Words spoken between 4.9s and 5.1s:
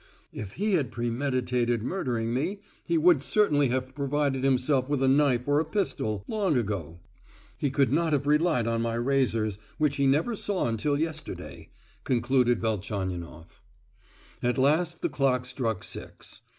a